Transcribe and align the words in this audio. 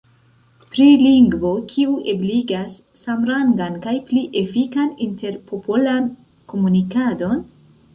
Pri 0.69 0.87
lingvo 1.01 1.51
kiu 1.73 1.93
ebligas 2.15 2.79
samrangan 3.03 3.79
kaj 3.87 3.95
pli 4.11 4.27
efikan 4.45 4.93
interpopolan 5.11 6.13
komunikadon? 6.57 7.43